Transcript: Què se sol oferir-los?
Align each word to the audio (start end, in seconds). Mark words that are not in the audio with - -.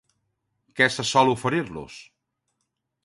Què 0.79 0.87
se 0.95 1.05
sol 1.09 1.31
oferir-los? 1.35 1.99